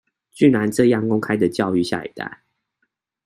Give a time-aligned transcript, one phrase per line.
[0.31, 2.41] 居然這樣公開的教育下一代